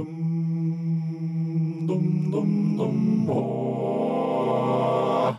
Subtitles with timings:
[0.00, 5.36] Dum, dum, dum, dum, oh.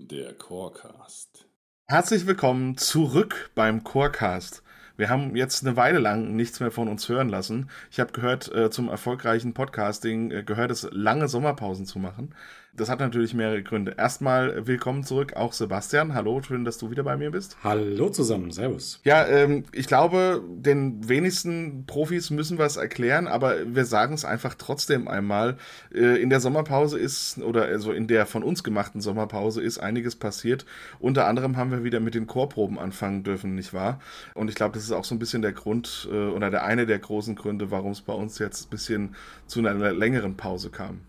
[0.00, 1.46] Der Chorecast.
[1.86, 4.64] Herzlich willkommen zurück beim Chorecast.
[4.96, 7.70] Wir haben jetzt eine Weile lang nichts mehr von uns hören lassen.
[7.92, 12.34] Ich habe gehört, äh, zum erfolgreichen Podcasting äh, gehört es, lange Sommerpausen zu machen.
[12.76, 13.94] Das hat natürlich mehrere Gründe.
[13.96, 16.12] Erstmal willkommen zurück, auch Sebastian.
[16.12, 17.56] Hallo, schön, dass du wieder bei mir bist.
[17.62, 19.00] Hallo zusammen, servus.
[19.04, 24.24] Ja, ähm, ich glaube, den wenigsten Profis müssen wir es erklären, aber wir sagen es
[24.24, 25.56] einfach trotzdem einmal.
[25.94, 30.16] Äh, in der Sommerpause ist, oder also in der von uns gemachten Sommerpause ist einiges
[30.16, 30.66] passiert.
[30.98, 34.00] Unter anderem haben wir wieder mit den Chorproben anfangen dürfen, nicht wahr?
[34.34, 36.86] Und ich glaube, das ist auch so ein bisschen der Grund äh, oder der eine
[36.86, 39.14] der großen Gründe, warum es bei uns jetzt ein bisschen
[39.46, 41.02] zu einer längeren Pause kam.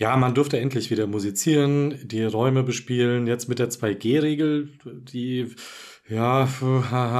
[0.00, 5.48] Ja, man durfte endlich wieder musizieren, die Räume bespielen, jetzt mit der 2G-Regel, die
[6.08, 6.48] ja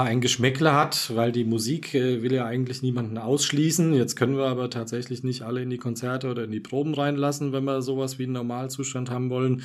[0.05, 3.95] ein Geschmäckle hat, weil die Musik äh, will ja eigentlich niemanden ausschließen.
[3.95, 7.53] Jetzt können wir aber tatsächlich nicht alle in die Konzerte oder in die Proben reinlassen,
[7.53, 9.65] wenn wir sowas wie einen Normalzustand haben wollen.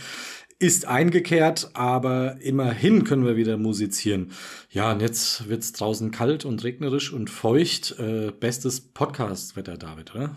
[0.57, 4.31] Ist eingekehrt, aber immerhin können wir wieder musizieren.
[4.71, 7.95] Ja, und jetzt wird's draußen kalt und regnerisch und feucht.
[7.99, 10.35] Äh, bestes Podcast-Wetter, David, oder?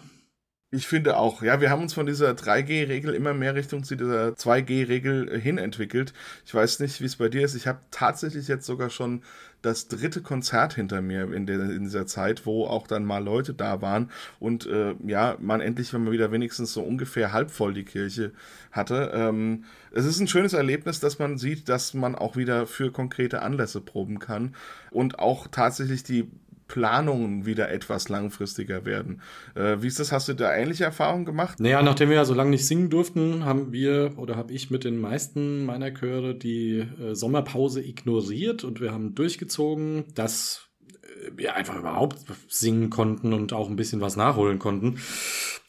[0.76, 4.34] Ich finde auch, ja, wir haben uns von dieser 3G-Regel immer mehr Richtung zu dieser
[4.34, 6.12] 2G-Regel hin entwickelt.
[6.44, 7.54] Ich weiß nicht, wie es bei dir ist.
[7.54, 9.22] Ich habe tatsächlich jetzt sogar schon
[9.62, 13.54] das dritte Konzert hinter mir in, der, in dieser Zeit, wo auch dann mal Leute
[13.54, 17.72] da waren und äh, ja, man endlich, wenn man wieder wenigstens so ungefähr halb voll
[17.72, 18.32] die Kirche
[18.70, 19.12] hatte.
[19.14, 23.40] Ähm, es ist ein schönes Erlebnis, dass man sieht, dass man auch wieder für konkrete
[23.40, 24.54] Anlässe proben kann
[24.90, 26.30] und auch tatsächlich die
[26.68, 29.20] Planungen wieder etwas langfristiger werden.
[29.54, 30.12] Äh, wie ist das?
[30.12, 31.60] Hast du da ähnliche Erfahrungen gemacht?
[31.60, 34.84] Naja, nachdem wir ja so lange nicht singen durften, haben wir oder habe ich mit
[34.84, 40.68] den meisten meiner Chöre die äh, Sommerpause ignoriert und wir haben durchgezogen, dass
[41.02, 44.98] äh, wir einfach überhaupt singen konnten und auch ein bisschen was nachholen konnten.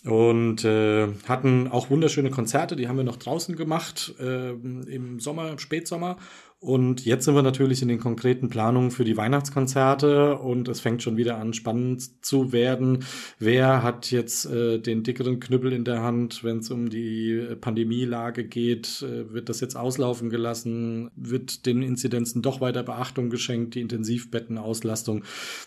[0.06, 5.52] Und äh, hatten auch wunderschöne Konzerte, die haben wir noch draußen gemacht äh, im Sommer,
[5.52, 6.18] im Spätsommer.
[6.60, 11.04] Und jetzt sind wir natürlich in den konkreten Planungen für die Weihnachtskonzerte und es fängt
[11.04, 13.06] schon wieder an, spannend zu werden.
[13.38, 18.44] Wer hat jetzt äh, den dickeren Knüppel in der Hand, wenn es um die Pandemielage
[18.44, 19.04] geht?
[19.04, 21.12] Äh, wird das jetzt auslaufen gelassen?
[21.16, 23.76] Wird den Inzidenzen doch weiter Beachtung geschenkt?
[23.76, 25.24] Die Intensivbettenauslastung?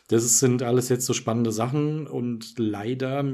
[0.08, 3.24] Das sind alles jetzt so spannende Sachen und leider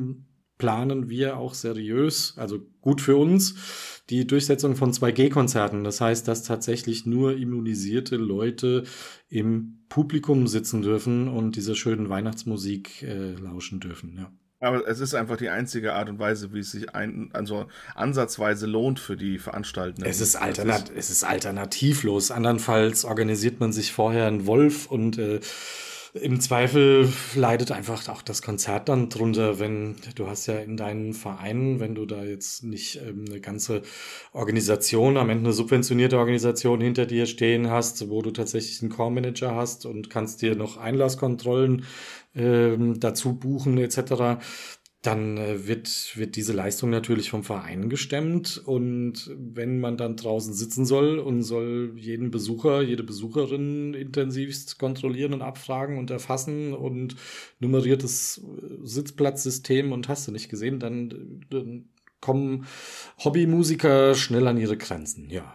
[0.58, 5.84] planen wir auch seriös, also gut für uns, die Durchsetzung von 2G-Konzerten.
[5.84, 8.84] Das heißt, dass tatsächlich nur immunisierte Leute
[9.28, 14.16] im Publikum sitzen dürfen und dieser schönen Weihnachtsmusik äh, lauschen dürfen.
[14.16, 14.32] Ja.
[14.58, 18.66] Aber es ist einfach die einzige Art und Weise, wie es sich ein, also ansatzweise
[18.66, 20.10] lohnt für die Veranstaltenden.
[20.10, 22.30] Es ist, alternat es ist alternativlos.
[22.30, 25.40] Andernfalls organisiert man sich vorher einen Wolf und äh,
[26.20, 31.12] im Zweifel leidet einfach auch das Konzert dann drunter, wenn du hast ja in deinen
[31.12, 33.82] Vereinen, wenn du da jetzt nicht ähm, eine ganze
[34.32, 39.54] Organisation, am Ende eine subventionierte Organisation hinter dir stehen hast, wo du tatsächlich einen Core-Manager
[39.54, 41.84] hast und kannst dir noch Einlasskontrollen
[42.34, 44.38] ähm, dazu buchen etc.,
[45.06, 48.62] dann äh, wird, wird diese Leistung natürlich vom Verein gestemmt.
[48.64, 55.34] Und wenn man dann draußen sitzen soll und soll jeden Besucher, jede Besucherin intensivst kontrollieren
[55.34, 57.16] und abfragen und erfassen und
[57.60, 61.88] nummeriertes äh, Sitzplatzsystem und hast du nicht gesehen, dann, dann
[62.20, 62.66] kommen
[63.22, 65.54] Hobbymusiker schnell an ihre Grenzen, ja.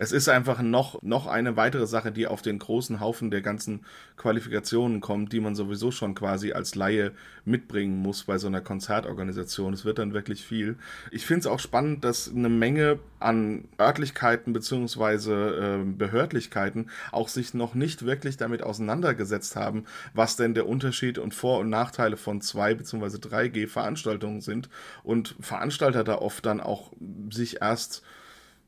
[0.00, 3.84] Es ist einfach noch, noch eine weitere Sache, die auf den großen Haufen der ganzen
[4.16, 7.10] Qualifikationen kommt, die man sowieso schon quasi als Laie
[7.44, 9.74] mitbringen muss bei so einer Konzertorganisation.
[9.74, 10.76] Es wird dann wirklich viel.
[11.10, 17.52] Ich finde es auch spannend, dass eine Menge an Örtlichkeiten beziehungsweise äh, Behördlichkeiten auch sich
[17.52, 19.84] noch nicht wirklich damit auseinandergesetzt haben,
[20.14, 24.68] was denn der Unterschied und Vor- und Nachteile von 2 beziehungsweise 3G Veranstaltungen sind
[25.02, 26.92] und Veranstalter da oft dann auch
[27.30, 28.04] sich erst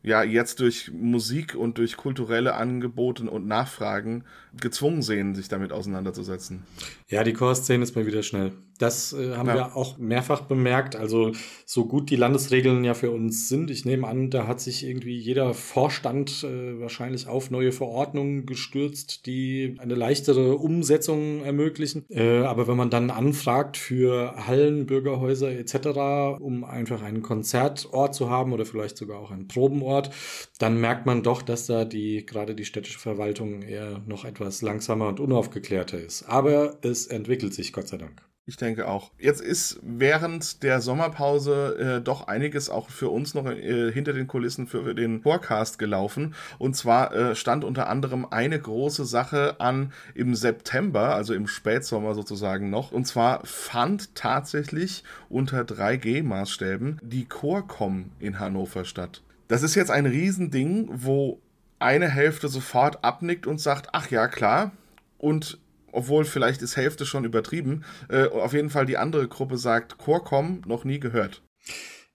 [0.02, 4.24] ja jetzt durch Musik und durch kulturelle Angebote und Nachfragen
[4.58, 6.64] gezwungen sehen, sich damit auseinanderzusetzen.
[7.08, 8.52] Ja, die Chorszene ist mal wieder schnell.
[8.78, 9.54] Das äh, haben ja.
[9.56, 10.96] wir auch mehrfach bemerkt.
[10.96, 11.32] Also
[11.66, 15.18] so gut die Landesregeln ja für uns sind, ich nehme an, da hat sich irgendwie
[15.18, 22.06] jeder Vorstand äh, wahrscheinlich auf neue Verordnungen gestürzt, die eine leichtere Umsetzung ermöglichen.
[22.08, 28.30] Äh, aber wenn man dann anfragt für Hallen, Bürgerhäuser etc., um einfach einen Konzertort zu
[28.30, 30.10] haben oder vielleicht sogar auch einen Probenort,
[30.58, 35.08] dann merkt man doch, dass da die gerade die städtische Verwaltung eher noch etwas langsamer
[35.08, 36.24] und unaufgeklärter ist.
[36.24, 38.22] Aber es entwickelt sich, Gott sei Dank.
[38.50, 39.12] Ich denke auch.
[39.16, 44.26] Jetzt ist während der Sommerpause äh, doch einiges auch für uns noch äh, hinter den
[44.26, 46.34] Kulissen für den Forecast gelaufen.
[46.58, 52.14] Und zwar äh, stand unter anderem eine große Sache an im September, also im Spätsommer
[52.14, 52.90] sozusagen noch.
[52.90, 59.22] Und zwar fand tatsächlich unter 3G-Maßstäben die Chorcom in Hannover statt.
[59.46, 61.40] Das ist jetzt ein Riesending, wo
[61.80, 64.72] eine Hälfte sofort abnickt und sagt, ach ja, klar.
[65.18, 65.58] Und
[65.92, 70.62] obwohl vielleicht ist Hälfte schon übertrieben, äh, auf jeden Fall die andere Gruppe sagt, Chorcom
[70.66, 71.42] noch nie gehört.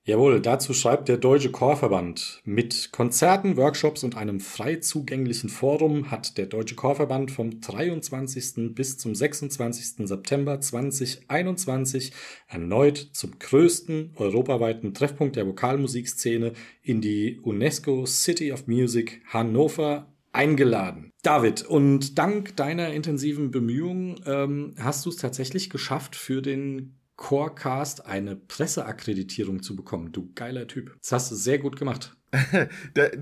[0.08, 2.40] Jawohl, dazu schreibt der Deutsche Chorverband.
[2.46, 8.76] Mit Konzerten, Workshops und einem frei zugänglichen Forum hat der Deutsche Chorverband vom 23.
[8.76, 10.08] bis zum 26.
[10.08, 12.12] September 2021
[12.48, 16.54] erneut zum größten europaweiten Treffpunkt der Vokalmusikszene
[16.84, 21.14] in die UNESCO City of Music Hannover eingeladen.
[21.24, 28.06] David, und dank deiner intensiven Bemühungen ähm, hast du es tatsächlich geschafft, für den Corecast
[28.06, 30.12] eine Presseakkreditierung zu bekommen.
[30.12, 30.96] Du geiler Typ.
[31.02, 32.16] Das hast du sehr gut gemacht.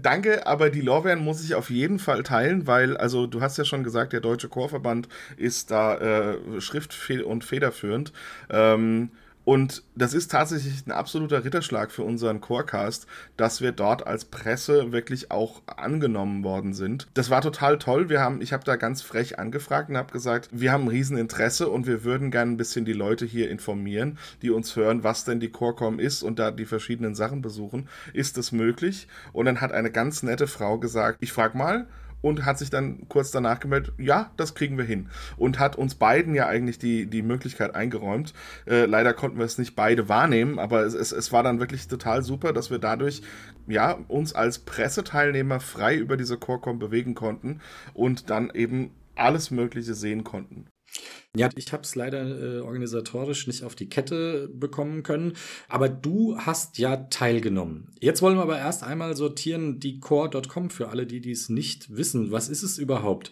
[0.02, 3.66] Danke, aber die Lorbeeren muss ich auf jeden Fall teilen, weil, also du hast ja
[3.66, 5.08] schon gesagt, der Deutsche Chorverband
[5.38, 8.12] ist da äh, schrift- und federführend.
[8.50, 9.12] Ähm,
[9.46, 14.92] und das ist tatsächlich ein absoluter Ritterschlag für unseren Chorecast, dass wir dort als Presse
[14.92, 17.08] wirklich auch angenommen worden sind.
[17.14, 18.10] Das war total toll.
[18.10, 21.70] Wir haben, ich habe da ganz frech angefragt und habe gesagt, wir haben ein Rieseninteresse
[21.70, 25.40] und wir würden gerne ein bisschen die Leute hier informieren, die uns hören, was denn
[25.40, 27.90] die Chorecom ist und da die verschiedenen Sachen besuchen.
[28.14, 29.08] Ist das möglich?
[29.34, 31.88] Und dann hat eine ganz nette Frau gesagt, ich frage mal,
[32.24, 35.10] und hat sich dann kurz danach gemeldet, ja, das kriegen wir hin.
[35.38, 38.34] Und hat uns beiden ja eigentlich die, die Möglichkeit eingeräumt.
[38.66, 41.88] Äh, leider konnten wir es nicht beide wahrnehmen, aber es, es, es war dann wirklich
[41.88, 43.22] total super, dass wir dadurch
[43.68, 47.60] ja uns als Presseteilnehmer frei über diese Corecom bewegen konnten
[47.94, 50.66] und dann eben alles Mögliche sehen konnten.
[51.36, 55.34] Ja, ich habe es leider äh, organisatorisch nicht auf die Kette bekommen können,
[55.68, 57.88] aber du hast ja teilgenommen.
[58.00, 62.32] Jetzt wollen wir aber erst einmal sortieren die core.com für alle, die dies nicht wissen.
[62.32, 63.32] Was ist es überhaupt?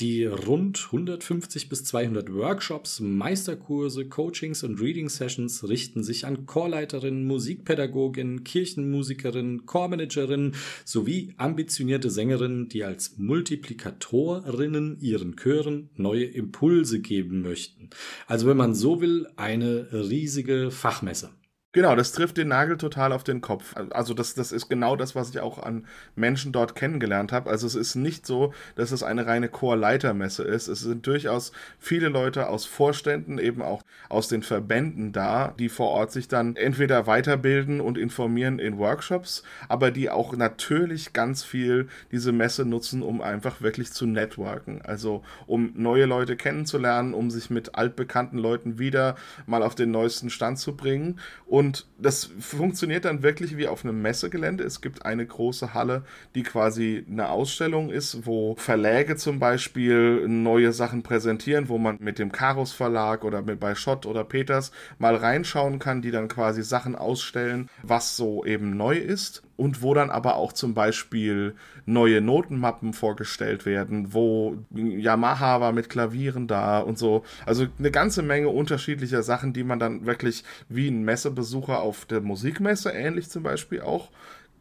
[0.00, 7.26] Die rund 150 bis 200 Workshops, Meisterkurse, Coachings und Reading Sessions richten sich an Chorleiterinnen,
[7.26, 10.54] Musikpädagoginnen, Kirchenmusikerinnen, Chormanagerinnen
[10.86, 17.90] sowie ambitionierte Sängerinnen, die als Multiplikatorinnen ihren Chören neue Impulse geben möchten.
[18.26, 21.28] Also wenn man so will, eine riesige Fachmesse.
[21.72, 23.76] Genau, das trifft den Nagel total auf den Kopf.
[23.90, 25.86] Also das, das ist genau das, was ich auch an
[26.16, 27.48] Menschen dort kennengelernt habe.
[27.48, 30.66] Also es ist nicht so, dass es eine reine Chorleitermesse ist.
[30.66, 35.90] Es sind durchaus viele Leute aus Vorständen, eben auch aus den Verbänden da, die vor
[35.90, 41.86] Ort sich dann entweder weiterbilden und informieren in Workshops, aber die auch natürlich ganz viel
[42.10, 44.82] diese Messe nutzen, um einfach wirklich zu networken.
[44.82, 49.14] Also um neue Leute kennenzulernen, um sich mit altbekannten Leuten wieder
[49.46, 51.20] mal auf den neuesten Stand zu bringen.
[51.46, 54.64] Und und das funktioniert dann wirklich wie auf einem Messegelände.
[54.64, 56.04] Es gibt eine große Halle,
[56.34, 62.18] die quasi eine Ausstellung ist, wo Verläge zum Beispiel neue Sachen präsentieren, wo man mit
[62.18, 66.62] dem Karos Verlag oder mit bei Schott oder Peters mal reinschauen kann, die dann quasi
[66.62, 71.54] Sachen ausstellen, was so eben neu ist und wo dann aber auch zum Beispiel
[71.84, 77.24] neue Notenmappen vorgestellt werden, wo Yamaha war mit Klavieren da und so.
[77.44, 82.22] Also eine ganze Menge unterschiedlicher Sachen, die man dann wirklich wie ein Messebesucher auf der
[82.22, 84.08] Musikmesse, ähnlich zum Beispiel auch,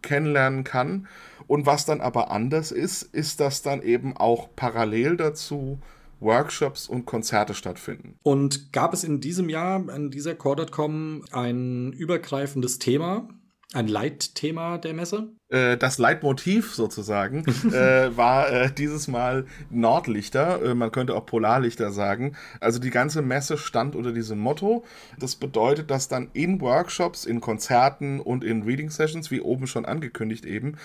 [0.01, 1.07] kennenlernen kann.
[1.47, 5.79] Und was dann aber anders ist, ist, dass dann eben auch parallel dazu
[6.19, 8.15] Workshops und Konzerte stattfinden.
[8.23, 13.29] Und gab es in diesem Jahr an dieser Core.com ein übergreifendes Thema,
[13.73, 15.29] ein Leitthema der Messe?
[15.49, 21.91] Äh, das Leitmotiv sozusagen äh, war äh, dieses Mal Nordlichter, äh, man könnte auch Polarlichter
[21.91, 22.35] sagen.
[22.59, 24.83] Also die ganze Messe stand unter diesem Motto.
[25.19, 29.85] Das bedeutet, dass dann in Workshops, in Konzerten und in Reading Sessions, wie oben schon
[29.85, 30.77] angekündigt eben,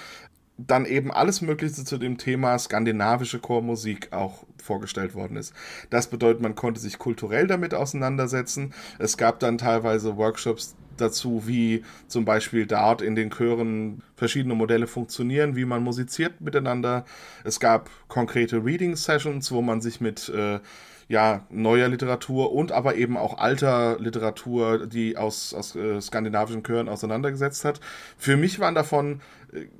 [0.56, 5.52] dann eben alles Mögliche zu dem Thema skandinavische Chormusik auch vorgestellt worden ist.
[5.90, 8.72] Das bedeutet, man konnte sich kulturell damit auseinandersetzen.
[8.98, 14.86] Es gab dann teilweise Workshops dazu, wie zum Beispiel dort in den Chören verschiedene Modelle
[14.86, 17.04] funktionieren, wie man musiziert miteinander.
[17.42, 20.60] Es gab konkrete Reading Sessions, wo man sich mit äh,
[21.08, 26.88] ja, neuer Literatur und aber eben auch alter Literatur, die aus, aus äh, skandinavischen Chören
[26.88, 27.80] auseinandergesetzt hat.
[28.16, 29.20] Für mich waren davon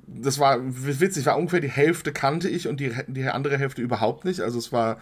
[0.07, 4.23] das war witzig, war ungefähr die Hälfte kannte ich und die, die andere Hälfte überhaupt
[4.23, 4.39] nicht.
[4.39, 4.97] Also es war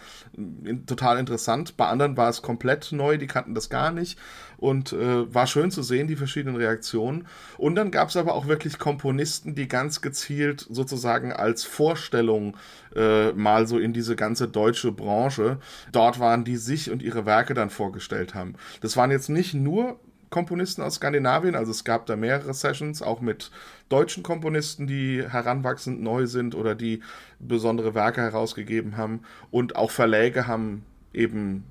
[0.86, 1.76] total interessant.
[1.76, 4.18] Bei anderen war es komplett neu, die kannten das gar nicht.
[4.56, 7.26] Und äh, war schön zu sehen, die verschiedenen Reaktionen.
[7.58, 12.56] Und dann gab es aber auch wirklich Komponisten, die ganz gezielt sozusagen als Vorstellung
[12.94, 15.58] äh, mal so in diese ganze deutsche Branche
[15.92, 18.54] dort waren, die sich und ihre Werke dann vorgestellt haben.
[18.80, 19.98] Das waren jetzt nicht nur
[20.34, 21.54] Komponisten aus Skandinavien.
[21.54, 23.52] Also es gab da mehrere Sessions, auch mit
[23.88, 27.02] deutschen Komponisten, die heranwachsend neu sind oder die
[27.38, 29.20] besondere Werke herausgegeben haben.
[29.52, 31.64] Und auch Verläge haben eben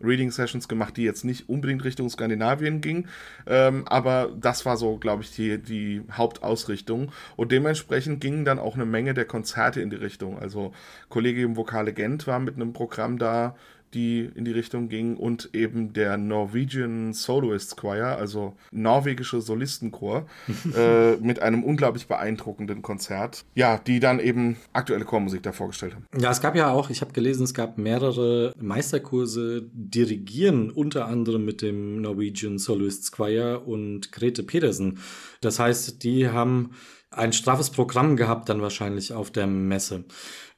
[0.00, 3.08] Reading Sessions gemacht, die jetzt nicht unbedingt Richtung Skandinavien gingen.
[3.46, 7.12] Ähm, aber das war so, glaube ich, die, die Hauptausrichtung.
[7.36, 10.38] Und dementsprechend gingen dann auch eine Menge der Konzerte in die Richtung.
[10.38, 10.72] Also
[11.08, 13.56] Kollegium Vokale Gent war mit einem Programm da,
[13.94, 20.26] die in die Richtung ging und eben der Norwegian Soloist Choir, also norwegische Solistenchor,
[20.76, 23.44] äh, mit einem unglaublich beeindruckenden Konzert.
[23.54, 26.06] Ja, die dann eben aktuelle Chormusik da vorgestellt haben.
[26.18, 31.44] Ja, es gab ja auch, ich habe gelesen, es gab mehrere Meisterkurse Dirigieren, unter anderem
[31.44, 34.98] mit dem Norwegian Soloist Choir und Grete Pedersen.
[35.40, 36.70] Das heißt, die haben
[37.10, 40.04] ein straffes Programm gehabt dann wahrscheinlich auf der Messe.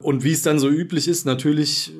[0.01, 1.91] Und wie es dann so üblich ist, natürlich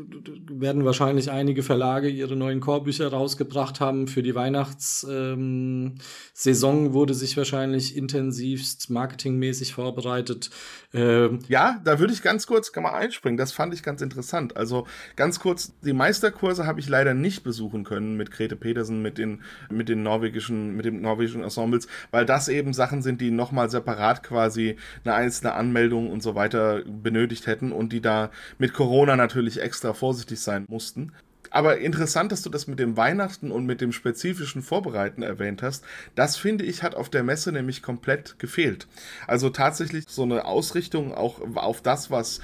[0.50, 4.08] werden wahrscheinlich einige Verlage ihre neuen Chorbücher rausgebracht haben.
[4.08, 10.50] Für die Weihnachtssaison ähm, wurde sich wahrscheinlich intensivst marketingmäßig vorbereitet.
[10.94, 13.38] Ähm, ja, da würde ich ganz kurz kann man einspringen.
[13.38, 14.56] Das fand ich ganz interessant.
[14.56, 14.88] Also
[15.18, 19.44] ganz kurz, die Meisterkurse habe ich leider nicht besuchen können mit Grete Petersen, mit den,
[19.70, 24.24] mit den norwegischen, mit dem norwegischen Ensembles, weil das eben Sachen sind, die nochmal separat
[24.24, 29.62] quasi eine einzelne Anmeldung und so weiter benötigt hätten und die da mit Corona natürlich
[29.62, 31.12] extra vorsichtig sein mussten.
[31.52, 35.84] Aber interessant, dass du das mit dem Weihnachten und mit dem spezifischen Vorbereiten erwähnt hast.
[36.16, 38.88] Das finde ich hat auf der Messe nämlich komplett gefehlt.
[39.28, 42.42] Also tatsächlich so eine Ausrichtung auch auf das, was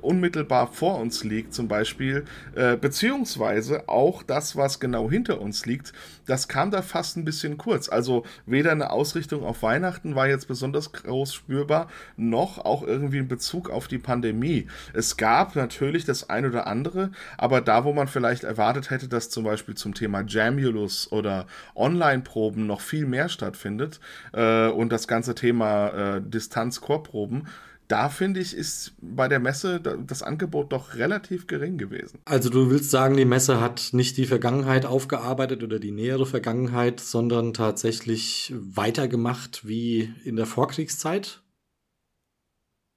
[0.00, 2.24] unmittelbar vor uns liegt, zum Beispiel,
[2.54, 5.92] äh, beziehungsweise auch das, was genau hinter uns liegt,
[6.26, 7.88] das kam da fast ein bisschen kurz.
[7.88, 13.28] Also weder eine Ausrichtung auf Weihnachten war jetzt besonders groß spürbar, noch auch irgendwie ein
[13.28, 14.66] Bezug auf die Pandemie.
[14.92, 19.30] Es gab natürlich das ein oder andere, aber da, wo man vielleicht erwartet hätte, dass
[19.30, 24.00] zum Beispiel zum Thema Jamulus oder Online-Proben noch viel mehr stattfindet
[24.32, 27.46] äh, und das ganze Thema äh, Distanz-Chorproben,
[27.88, 32.18] da finde ich, ist bei der Messe das Angebot doch relativ gering gewesen.
[32.24, 37.00] Also du willst sagen, die Messe hat nicht die Vergangenheit aufgearbeitet oder die nähere Vergangenheit,
[37.00, 41.42] sondern tatsächlich weitergemacht wie in der Vorkriegszeit?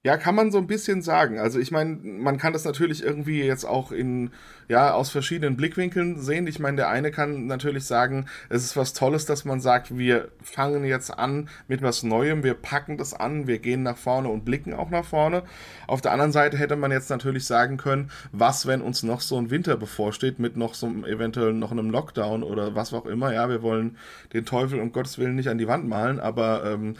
[0.02, 1.38] Ja, kann man so ein bisschen sagen.
[1.38, 4.30] Also ich meine, man kann das natürlich irgendwie jetzt auch in,
[4.66, 6.46] ja, aus verschiedenen Blickwinkeln sehen.
[6.46, 10.30] Ich meine, der eine kann natürlich sagen, es ist was Tolles, dass man sagt, wir
[10.42, 14.46] fangen jetzt an mit was Neuem, wir packen das an, wir gehen nach vorne und
[14.46, 15.42] blicken auch nach vorne.
[15.86, 19.36] Auf der anderen Seite hätte man jetzt natürlich sagen können, was, wenn uns noch so
[19.36, 23.34] ein Winter bevorsteht, mit noch so eventuell noch einem Lockdown oder was auch immer.
[23.34, 23.98] Ja, wir wollen
[24.32, 26.94] den Teufel um Gottes Willen nicht an die Wand malen, aber ähm,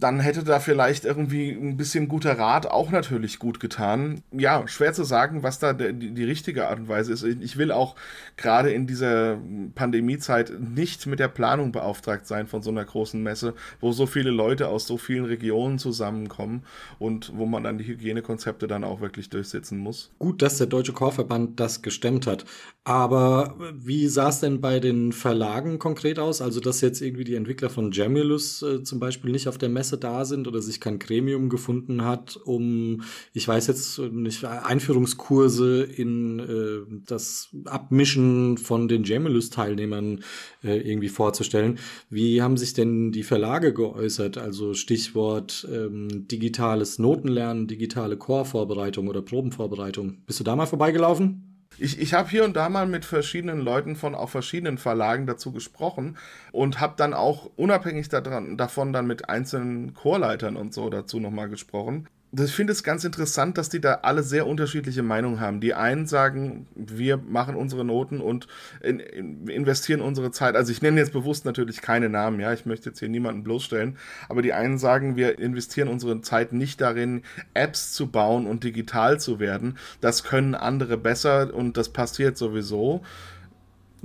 [0.00, 4.22] dann hätte da vielleicht irgendwie ein bisschen guter Rat auch natürlich gut getan.
[4.32, 7.22] Ja, schwer zu sagen, was da die, die richtige Art und Weise ist.
[7.22, 7.94] Ich will auch
[8.36, 9.38] gerade in dieser
[9.74, 14.30] Pandemiezeit nicht mit der Planung beauftragt sein von so einer großen Messe, wo so viele
[14.30, 16.64] Leute aus so vielen Regionen zusammenkommen
[16.98, 20.10] und wo man dann die Hygienekonzepte dann auch wirklich durchsetzen muss.
[20.18, 22.44] Gut, dass der Deutsche Chorverband das gestemmt hat.
[22.82, 26.42] Aber wie sah es denn bei den Verlagen konkret aus?
[26.42, 29.83] Also, dass jetzt irgendwie die Entwickler von Jamulus äh, zum Beispiel nicht auf der Messe
[29.84, 35.82] Prozesse da sind oder sich kein Gremium gefunden hat, um, ich weiß jetzt nicht, Einführungskurse
[35.82, 40.20] in äh, das Abmischen von den Jamelus-Teilnehmern
[40.62, 41.78] äh, irgendwie vorzustellen.
[42.08, 44.38] Wie haben sich denn die Verlage geäußert?
[44.38, 50.18] Also Stichwort ähm, digitales Notenlernen, digitale Chorvorbereitung oder Probenvorbereitung.
[50.26, 51.53] Bist du da mal vorbeigelaufen?
[51.78, 55.52] Ich, ich habe hier und da mal mit verschiedenen Leuten von auch verschiedenen Verlagen dazu
[55.52, 56.16] gesprochen
[56.52, 61.48] und habe dann auch unabhängig daran, davon dann mit einzelnen Chorleitern und so dazu nochmal
[61.48, 62.08] gesprochen
[62.42, 65.60] ich finde es ganz interessant, dass die da alle sehr unterschiedliche Meinungen haben.
[65.60, 68.48] Die einen sagen, wir machen unsere Noten und
[68.82, 70.56] in, in, investieren unsere Zeit.
[70.56, 73.98] Also ich nenne jetzt bewusst natürlich keine Namen, ja, ich möchte jetzt hier niemanden bloßstellen,
[74.28, 77.22] aber die einen sagen, wir investieren unsere Zeit nicht darin,
[77.52, 79.78] Apps zu bauen und digital zu werden.
[80.00, 83.02] Das können andere besser und das passiert sowieso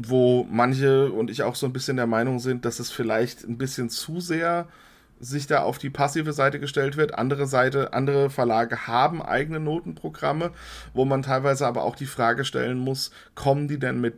[0.02, 3.58] wo manche und ich auch so ein bisschen der Meinung sind, dass es vielleicht ein
[3.58, 4.70] bisschen zu sehr
[5.20, 7.16] sich da auf die passive Seite gestellt wird.
[7.18, 10.52] Andere Seite, andere Verlage haben eigene Notenprogramme,
[10.94, 14.16] wo man teilweise aber auch die Frage stellen muss, kommen die denn mit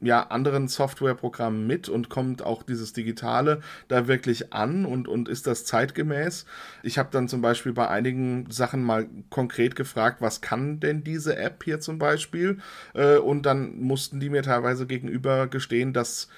[0.00, 5.46] ja, anderen Softwareprogrammen mit und kommt auch dieses Digitale da wirklich an und, und ist
[5.46, 6.44] das zeitgemäß?
[6.82, 11.36] Ich habe dann zum Beispiel bei einigen Sachen mal konkret gefragt, was kann denn diese
[11.36, 12.58] App hier zum Beispiel?
[12.92, 16.28] Äh, und dann mussten die mir teilweise gegenüber gestehen, dass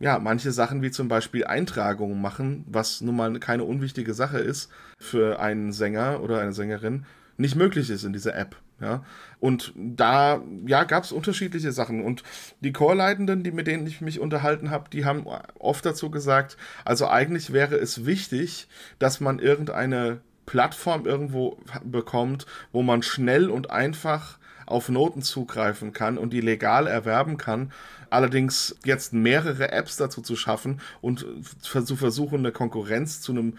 [0.00, 4.70] ja, manche Sachen wie zum Beispiel Eintragungen machen, was nun mal keine unwichtige Sache ist
[4.98, 7.04] für einen Sänger oder eine Sängerin,
[7.36, 8.56] nicht möglich ist in dieser App.
[8.80, 9.04] Ja,
[9.40, 12.02] und da ja, gab es unterschiedliche Sachen.
[12.02, 12.22] Und
[12.60, 15.26] die Chorleitenden, die, mit denen ich mich unterhalten habe, die haben
[15.58, 22.82] oft dazu gesagt, also eigentlich wäre es wichtig, dass man irgendeine Plattform irgendwo bekommt, wo
[22.82, 27.72] man schnell und einfach auf Noten zugreifen kann und die legal erwerben kann.
[28.10, 31.24] Allerdings jetzt mehrere Apps dazu zu schaffen und
[31.60, 33.56] zu versuchen, eine Konkurrenz zu einem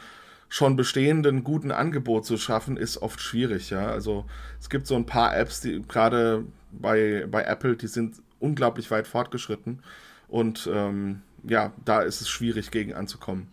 [0.49, 3.69] schon bestehenden guten Angebot zu schaffen, ist oft schwierig.
[3.69, 4.25] Ja, also
[4.59, 9.07] es gibt so ein paar Apps, die gerade bei, bei Apple, die sind unglaublich weit
[9.07, 9.81] fortgeschritten
[10.27, 13.47] und ähm, ja, da ist es schwierig gegen anzukommen.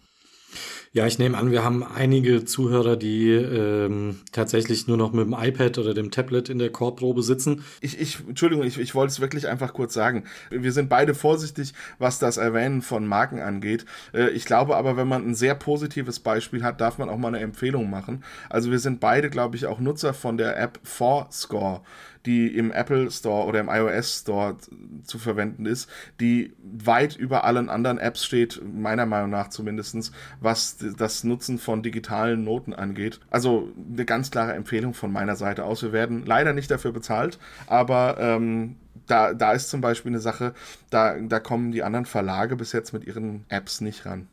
[0.93, 5.37] Ja, ich nehme an, wir haben einige Zuhörer, die ähm, tatsächlich nur noch mit dem
[5.39, 7.63] iPad oder dem Tablet in der Chorprobe sitzen.
[7.81, 10.25] Ich, ich Entschuldigung, ich, ich wollte es wirklich einfach kurz sagen.
[10.51, 13.85] Wir sind beide vorsichtig, was das Erwähnen von Marken angeht.
[14.15, 17.29] Äh, ich glaube aber, wenn man ein sehr positives Beispiel hat, darf man auch mal
[17.29, 18.25] eine Empfehlung machen.
[18.49, 21.83] Also wir sind beide, glaube ich, auch Nutzer von der App Fourscore
[22.29, 24.59] die im Apple Store oder im iOS Store
[25.03, 25.89] zu verwenden ist,
[26.21, 31.83] die weit über allen anderen Apps steht, meiner Meinung nach zumindest, was das Nutzen von
[31.83, 33.19] digitalen Noten angeht.
[33.31, 35.83] Also eine ganz klare Empfehlung von meiner Seite aus.
[35.83, 40.53] Wir werden leider nicht dafür bezahlt, aber ähm, da, da ist zum Beispiel eine Sache,
[40.91, 44.29] da, da kommen die anderen Verlage bis jetzt mit ihren Apps nicht ran.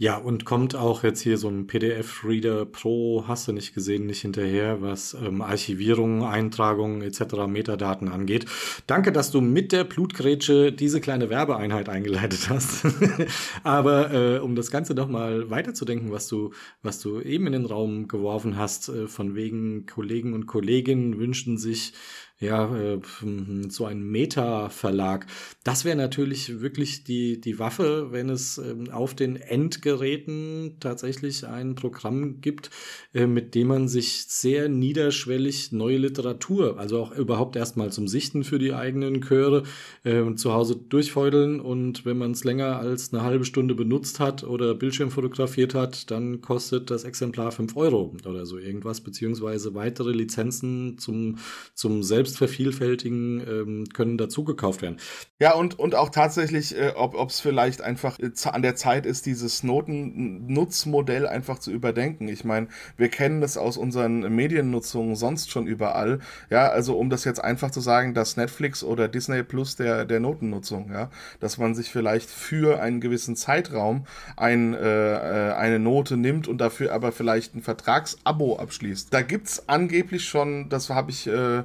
[0.00, 4.22] Ja, und kommt auch jetzt hier so ein PDF-Reader Pro, hast du nicht gesehen, nicht
[4.22, 8.46] hinterher, was ähm, Archivierung, Eintragung etc., Metadaten angeht.
[8.86, 12.86] Danke, dass du mit der Blutgrätsche diese kleine Werbeeinheit eingeleitet hast.
[13.62, 16.52] Aber äh, um das Ganze noch mal weiterzudenken, was du,
[16.82, 21.58] was du eben in den Raum geworfen hast, äh, von wegen Kollegen und Kolleginnen wünschen
[21.58, 21.92] sich
[22.40, 23.00] ja, äh,
[23.68, 25.26] so ein Meta-Verlag.
[25.62, 31.74] Das wäre natürlich wirklich die, die Waffe, wenn es ähm, auf den Endgeräten tatsächlich ein
[31.74, 32.70] Programm gibt,
[33.12, 38.42] äh, mit dem man sich sehr niederschwellig neue Literatur, also auch überhaupt erstmal zum Sichten
[38.42, 39.64] für die eigenen Chöre
[40.04, 44.44] äh, zu Hause durchfeudeln und wenn man es länger als eine halbe Stunde benutzt hat
[44.44, 50.12] oder Bildschirm fotografiert hat, dann kostet das Exemplar fünf Euro oder so irgendwas, beziehungsweise weitere
[50.12, 51.36] Lizenzen zum,
[51.74, 54.98] zum Selbst vervielfältigen ähm, können dazugekauft werden.
[55.38, 59.26] Ja, und, und auch tatsächlich, äh, ob es vielleicht einfach äh, an der Zeit ist,
[59.26, 62.28] dieses Notennutzmodell einfach zu überdenken.
[62.28, 66.20] Ich meine, wir kennen das aus unseren Mediennutzungen sonst schon überall.
[66.50, 70.20] Ja, also um das jetzt einfach zu sagen, dass Netflix oder Disney Plus der, der
[70.20, 76.16] Notennutzung, ja, dass man sich vielleicht für einen gewissen Zeitraum ein, äh, äh eine Note
[76.16, 79.12] nimmt und dafür aber vielleicht ein Vertragsabo abschließt.
[79.12, 81.62] Da gibt's angeblich schon, das habe ich äh,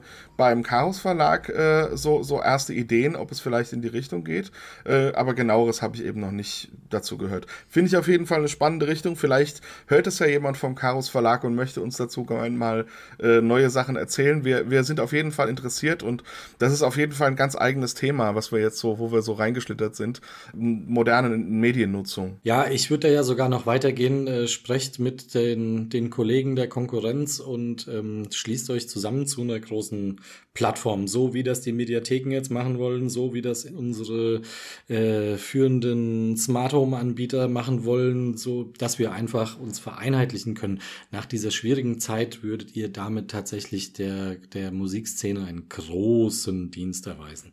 [0.56, 4.52] beim Chaos Verlag äh, so, so erste Ideen, ob es vielleicht in die Richtung geht.
[4.86, 7.46] Äh, aber genaueres habe ich eben noch nicht dazu gehört.
[7.68, 9.18] Finde ich auf jeden Fall eine spannende Richtung.
[9.18, 12.86] Vielleicht hört es ja jemand vom Chaos Verlag und möchte uns dazu einmal
[13.22, 14.46] äh, neue Sachen erzählen.
[14.46, 16.24] Wir, wir sind auf jeden Fall interessiert und
[16.58, 19.22] das ist auf jeden Fall ein ganz eigenes Thema, was wir jetzt so, wo wir
[19.22, 20.22] so reingeschlittert sind.
[20.54, 22.39] Moderne Mediennutzung.
[22.44, 24.28] Ja, ich würde da ja sogar noch weitergehen.
[24.28, 29.60] Äh, sprecht mit den, den Kollegen der Konkurrenz und ähm, schließt euch zusammen zu einer
[29.60, 30.22] großen
[30.53, 34.41] Plattformen, so wie das die Mediatheken jetzt machen wollen, so wie das unsere
[34.88, 40.79] äh, führenden Smart Home Anbieter machen wollen, so dass wir einfach uns vereinheitlichen können.
[41.12, 47.51] Nach dieser schwierigen Zeit würdet ihr damit tatsächlich der, der Musikszene einen großen Dienst erweisen.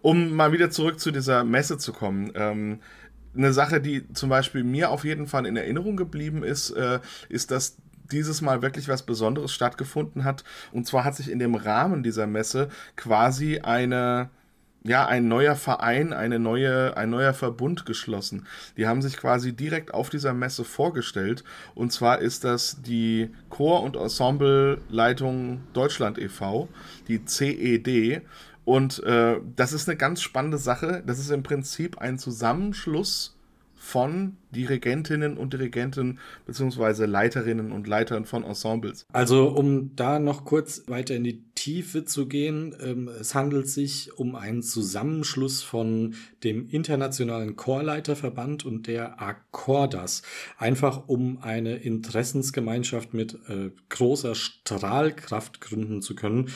[0.00, 2.78] Um mal wieder zurück zu dieser Messe zu kommen, ähm,
[3.36, 7.50] eine Sache, die zum Beispiel mir auf jeden Fall in Erinnerung geblieben ist, äh, ist,
[7.50, 7.76] dass
[8.12, 10.44] dieses Mal wirklich was Besonderes stattgefunden hat.
[10.72, 14.30] Und zwar hat sich in dem Rahmen dieser Messe quasi eine
[14.88, 18.46] ja, ein neuer Verein, eine neue, ein neuer Verbund geschlossen.
[18.76, 21.44] Die haben sich quasi direkt auf dieser Messe vorgestellt.
[21.74, 26.68] Und zwar ist das die Chor- und Ensembleleitung Deutschland e.V.,
[27.08, 28.22] die CED.
[28.64, 31.02] Und äh, das ist eine ganz spannende Sache.
[31.06, 33.35] Das ist im Prinzip ein Zusammenschluss
[33.86, 39.06] von Dirigentinnen und Dirigenten beziehungsweise Leiterinnen und Leitern von Ensembles.
[39.12, 44.18] Also um da noch kurz weiter in die Tiefe zu gehen, ähm, es handelt sich
[44.18, 50.22] um einen Zusammenschluss von dem Internationalen Chorleiterverband und der Accordas,
[50.58, 56.50] einfach um eine Interessensgemeinschaft mit äh, großer Strahlkraft gründen zu können,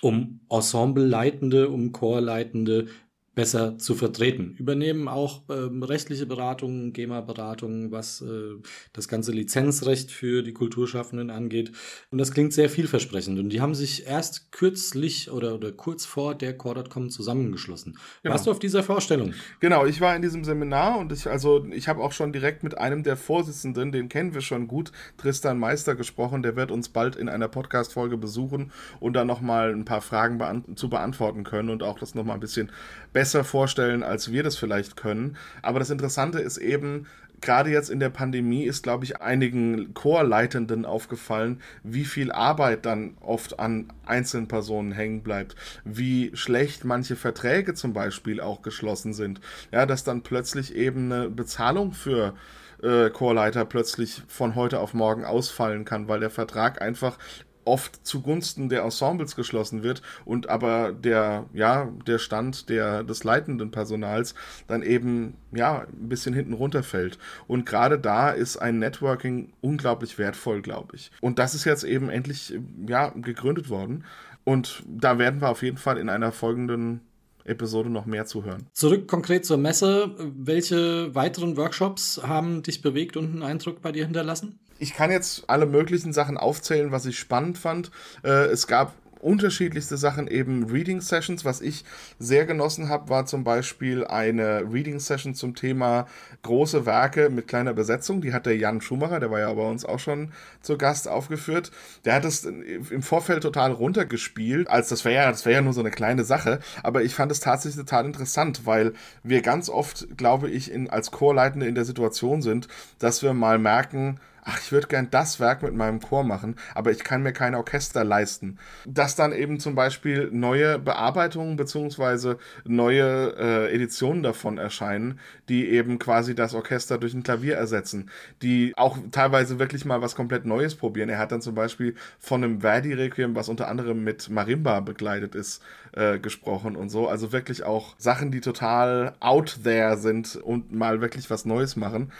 [0.00, 2.88] um Ensembleleitende, um Chorleitende
[3.34, 4.56] besser zu vertreten.
[4.58, 8.56] Übernehmen auch ähm, rechtliche Beratungen, GEMA-Beratungen, was äh,
[8.92, 11.72] das ganze Lizenzrecht für die Kulturschaffenden angeht.
[12.10, 13.38] Und das klingt sehr vielversprechend.
[13.38, 17.96] Und die haben sich erst kürzlich oder, oder kurz vor der Core.com zusammengeschlossen.
[18.22, 18.34] Genau.
[18.34, 19.32] Warst du auf dieser Vorstellung?
[19.60, 22.76] Genau, ich war in diesem Seminar und ich, also, ich habe auch schon direkt mit
[22.76, 26.42] einem der Vorsitzenden, den kennen wir schon gut, Tristan Meister gesprochen.
[26.42, 30.78] Der wird uns bald in einer Podcast-Folge besuchen und dann nochmal ein paar Fragen beant
[30.78, 32.70] zu beantworten können und auch das nochmal ein bisschen
[33.14, 35.36] besser vorstellen, als wir das vielleicht können.
[35.62, 37.06] Aber das Interessante ist eben,
[37.40, 43.16] gerade jetzt in der Pandemie ist, glaube ich, einigen Chorleitenden aufgefallen, wie viel Arbeit dann
[43.20, 49.40] oft an einzelnen Personen hängen bleibt, wie schlecht manche Verträge zum Beispiel auch geschlossen sind.
[49.70, 52.34] Ja, dass dann plötzlich eben eine Bezahlung für
[52.82, 57.18] äh, Chorleiter plötzlich von heute auf morgen ausfallen kann, weil der Vertrag einfach
[57.64, 63.70] oft zugunsten der Ensembles geschlossen wird und aber der ja der Stand der des leitenden
[63.70, 64.34] Personals
[64.66, 70.62] dann eben ja ein bisschen hinten runterfällt und gerade da ist ein Networking unglaublich wertvoll
[70.62, 72.54] glaube ich und das ist jetzt eben endlich
[72.86, 74.04] ja gegründet worden
[74.44, 77.00] und da werden wir auf jeden Fall in einer folgenden
[77.44, 78.66] Episode noch mehr zu hören.
[78.72, 80.14] Zurück konkret zur Messe.
[80.18, 84.60] Welche weiteren Workshops haben dich bewegt und einen Eindruck bei dir hinterlassen?
[84.82, 87.92] Ich kann jetzt alle möglichen Sachen aufzählen, was ich spannend fand.
[88.24, 91.44] Äh, es gab unterschiedlichste Sachen, eben Reading Sessions.
[91.44, 91.84] Was ich
[92.18, 96.08] sehr genossen habe, war zum Beispiel eine Reading Session zum Thema
[96.42, 98.22] große Werke mit kleiner Besetzung.
[98.22, 101.70] Die hat der Jan Schumacher, der war ja bei uns auch schon zu Gast aufgeführt.
[102.04, 105.80] Der hat es im Vorfeld total runtergespielt, als das wäre ja, das ja nur so
[105.80, 106.58] eine kleine Sache.
[106.82, 111.12] Aber ich fand es tatsächlich total interessant, weil wir ganz oft, glaube ich, in, als
[111.12, 112.66] Chorleitende in der Situation sind,
[112.98, 116.90] dass wir mal merken, ach, ich würde gern das Werk mit meinem Chor machen, aber
[116.90, 118.58] ich kann mir kein Orchester leisten.
[118.84, 125.98] Dass dann eben zum Beispiel neue Bearbeitungen beziehungsweise neue äh, Editionen davon erscheinen, die eben
[125.98, 128.10] quasi das Orchester durch ein Klavier ersetzen,
[128.42, 131.08] die auch teilweise wirklich mal was komplett Neues probieren.
[131.08, 135.62] Er hat dann zum Beispiel von einem Verdi-Requiem, was unter anderem mit Marimba begleitet ist,
[135.92, 137.08] äh, gesprochen und so.
[137.08, 142.10] Also wirklich auch Sachen, die total out there sind und mal wirklich was Neues machen.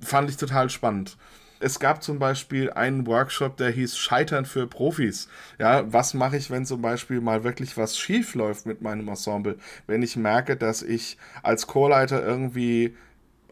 [0.00, 1.16] Fand ich total spannend.
[1.58, 5.28] Es gab zum Beispiel einen Workshop, der hieß Scheitern für Profis.
[5.58, 9.56] Ja, was mache ich, wenn zum Beispiel mal wirklich was schief läuft mit meinem Ensemble?
[9.86, 12.94] Wenn ich merke, dass ich als Chorleiter irgendwie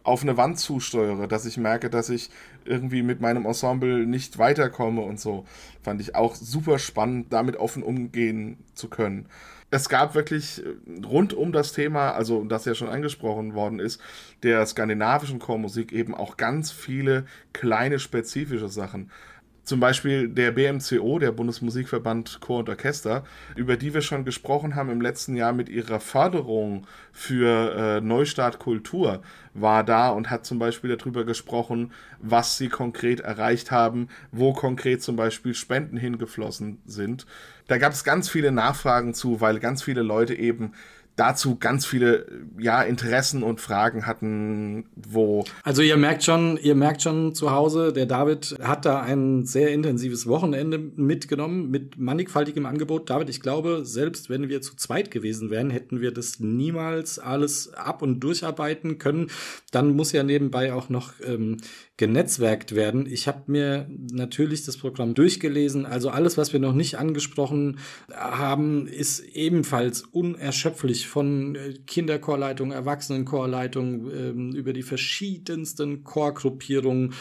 [0.03, 2.29] auf eine Wand zusteuere, dass ich merke, dass ich
[2.63, 5.45] irgendwie mit meinem Ensemble nicht weiterkomme und so.
[5.81, 9.27] Fand ich auch super spannend, damit offen umgehen zu können
[9.71, 14.01] es gab wirklich äh, rund um das Thema, also das ja schon angesprochen worden ist,
[14.43, 19.11] der skandinavischen Chormusik eben auch ganz viele kleine spezifische Sachen.
[19.65, 23.23] Zum Beispiel der BMCO, der Bundesmusikverband Chor und Orchester,
[23.55, 28.59] über die wir schon gesprochen haben im letzten Jahr mit ihrer Förderung für äh, Neustart
[28.59, 29.23] Kultur,
[29.55, 35.01] war da und hat zum Beispiel darüber gesprochen, was sie konkret erreicht haben, wo konkret
[35.01, 37.25] zum Beispiel Spenden hingeflossen sind.
[37.67, 40.73] Da gab es ganz viele Nachfragen zu, weil ganz viele Leute eben
[41.15, 42.25] dazu ganz viele
[42.59, 47.93] ja Interessen und Fragen hatten, wo also ihr merkt schon, ihr merkt schon zu Hause,
[47.93, 53.09] der David hat da ein sehr intensives Wochenende mitgenommen mit mannigfaltigem Angebot.
[53.09, 57.73] David, ich glaube, selbst wenn wir zu zweit gewesen wären, hätten wir das niemals alles
[57.73, 59.27] ab und durcharbeiten können.
[59.71, 61.57] Dann muss ja nebenbei auch noch ähm,
[61.97, 63.05] genetzwerkt werden.
[63.05, 65.85] Ich habe mir natürlich das Programm durchgelesen.
[65.85, 67.79] Also alles, was wir noch nicht angesprochen
[68.13, 77.13] haben, ist ebenfalls unerschöpflich von äh, Kinderchorleitung, Erwachsenenchorleitung ähm, über die verschiedensten Chorgruppierungen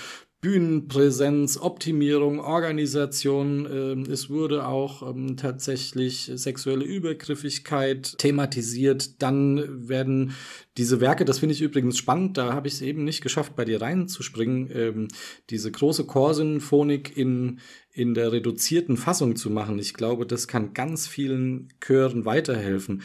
[0.45, 3.67] Bühnenpräsenz, Optimierung, Organisation.
[3.67, 9.23] Ähm, es wurde auch ähm, tatsächlich sexuelle Übergriffigkeit thematisiert.
[9.23, 10.35] Dann werden
[10.77, 13.65] diese Werke, das finde ich übrigens spannend, da habe ich es eben nicht geschafft, bei
[13.65, 15.09] dir reinzuspringen, ähm,
[15.49, 19.79] diese große Chorsinfonik in, in der reduzierten Fassung zu machen.
[19.79, 23.01] Ich glaube, das kann ganz vielen Chören weiterhelfen.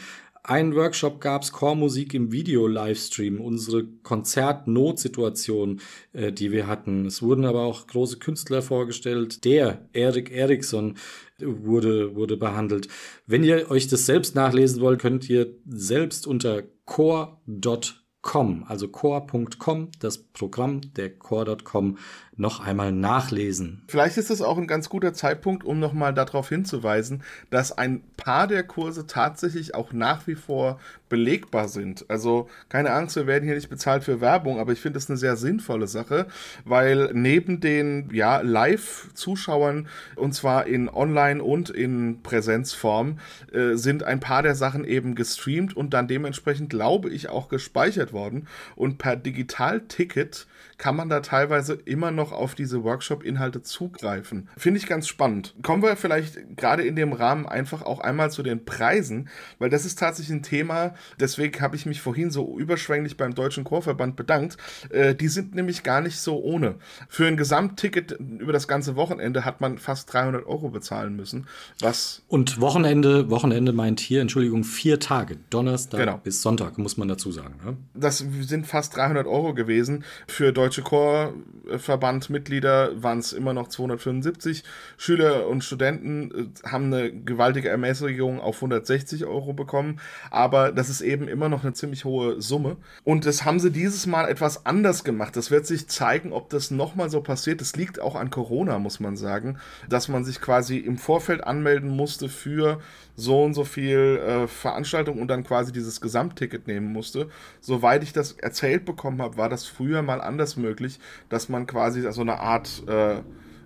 [0.50, 5.80] Ein Workshop gab's Chormusik im Video-Livestream, unsere Konzertnotsituation,
[6.12, 7.06] äh, die wir hatten.
[7.06, 9.44] Es wurden aber auch große Künstler vorgestellt.
[9.44, 10.96] Der Erik Eriksson
[11.38, 12.88] wurde, wurde behandelt.
[13.28, 19.90] Wenn ihr euch das selbst nachlesen wollt, könnt ihr selbst unter chor.com core.com, also core.com,
[19.98, 21.98] das Programm der core.com
[22.40, 23.82] noch einmal nachlesen.
[23.86, 28.46] Vielleicht ist es auch ein ganz guter Zeitpunkt, um nochmal darauf hinzuweisen, dass ein paar
[28.46, 32.08] der Kurse tatsächlich auch nach wie vor belegbar sind.
[32.08, 35.18] Also keine Angst, wir werden hier nicht bezahlt für Werbung, aber ich finde es eine
[35.18, 36.28] sehr sinnvolle Sache,
[36.64, 43.18] weil neben den ja, Live-Zuschauern, und zwar in Online- und in Präsenzform,
[43.52, 48.14] äh, sind ein paar der Sachen eben gestreamt und dann dementsprechend, glaube ich, auch gespeichert
[48.14, 48.46] worden.
[48.76, 50.46] Und per Digital-Ticket
[50.80, 54.48] kann man da teilweise immer noch auf diese Workshop-Inhalte zugreifen.
[54.56, 55.54] Finde ich ganz spannend.
[55.62, 59.84] Kommen wir vielleicht gerade in dem Rahmen einfach auch einmal zu den Preisen, weil das
[59.84, 64.56] ist tatsächlich ein Thema, deswegen habe ich mich vorhin so überschwänglich beim Deutschen Chorverband bedankt.
[64.88, 66.76] Äh, die sind nämlich gar nicht so ohne.
[67.10, 71.46] Für ein Gesamtticket über das ganze Wochenende hat man fast 300 Euro bezahlen müssen,
[71.80, 72.22] was...
[72.26, 76.16] Und Wochenende, Wochenende meint hier, Entschuldigung, vier Tage, Donnerstag genau.
[76.16, 77.60] bis Sonntag, muss man dazu sagen.
[77.62, 77.76] Ne?
[77.92, 80.04] Das sind fast 300 Euro gewesen.
[80.26, 84.62] Für Deutsche Deutsche Chorverband-Mitglieder waren es immer noch 275.
[84.96, 89.98] Schüler und Studenten äh, haben eine gewaltige Ermäßigung auf 160 Euro bekommen,
[90.30, 92.76] aber das ist eben immer noch eine ziemlich hohe Summe.
[93.02, 95.34] Und das haben sie dieses Mal etwas anders gemacht.
[95.34, 97.60] Das wird sich zeigen, ob das nochmal so passiert.
[97.60, 101.90] Das liegt auch an Corona, muss man sagen, dass man sich quasi im Vorfeld anmelden
[101.90, 102.78] musste für
[103.16, 107.28] so und so viel äh, Veranstaltung und dann quasi dieses Gesamtticket nehmen musste.
[107.60, 112.10] Soweit ich das erzählt bekommen habe, war das früher mal anders möglich, dass man quasi
[112.12, 113.16] so eine Art äh,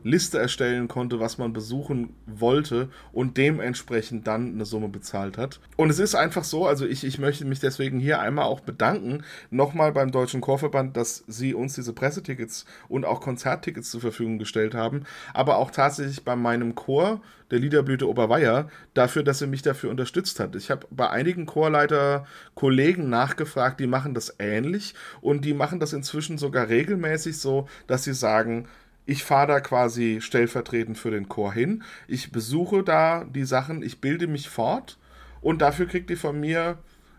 [0.05, 5.61] Liste erstellen konnte, was man besuchen wollte und dementsprechend dann eine Summe bezahlt hat.
[5.77, 9.25] Und es ist einfach so, also ich, ich möchte mich deswegen hier einmal auch bedanken,
[9.51, 14.75] nochmal beim Deutschen Chorverband, dass sie uns diese Pressetickets und auch Konzerttickets zur Verfügung gestellt
[14.75, 19.91] haben, aber auch tatsächlich bei meinem Chor, der Liederblüte Oberweier, dafür, dass sie mich dafür
[19.91, 20.55] unterstützt hat.
[20.55, 25.93] Ich habe bei einigen Chorleiter Kollegen nachgefragt, die machen das ähnlich und die machen das
[25.95, 28.69] inzwischen sogar regelmäßig so, dass sie sagen,
[29.07, 31.83] ich fahre da quasi stellvertretend für den Chor hin.
[32.09, 34.99] Ich besuche da die Sachen, ich bilde mich fort
[35.41, 36.79] und dafür kriegt ihr von mir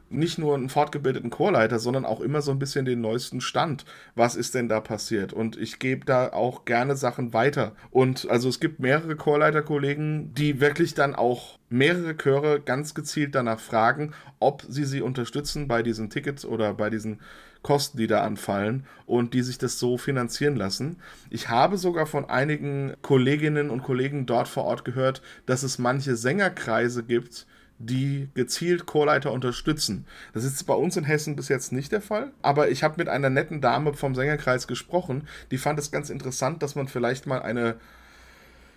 [0.09, 3.85] nicht nur einen fortgebildeten Chorleiter, sondern auch immer so ein bisschen den neuesten Stand.
[4.15, 5.33] Was ist denn da passiert?
[5.33, 7.75] Und ich gebe da auch gerne Sachen weiter.
[7.91, 13.59] Und also es gibt mehrere Chorleiterkollegen, die wirklich dann auch mehrere Chöre ganz gezielt danach
[13.59, 17.19] fragen, ob sie sie unterstützen bei diesen Tickets oder bei diesen
[17.65, 20.97] Kosten, die da anfallen und die sich das so finanzieren lassen.
[21.31, 26.15] Ich habe sogar von einigen Kolleginnen und Kollegen dort vor Ort gehört, dass es manche
[26.15, 30.05] Sängerkreise gibt, die gezielt Chorleiter unterstützen.
[30.33, 33.09] Das ist bei uns in Hessen bis jetzt nicht der Fall, aber ich habe mit
[33.09, 37.41] einer netten Dame vom Sängerkreis gesprochen, die fand es ganz interessant, dass man vielleicht mal
[37.41, 37.75] eine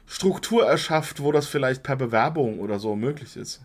[0.06, 3.60] Struktur erschafft, wo das vielleicht per Bewerbung oder so möglich ist.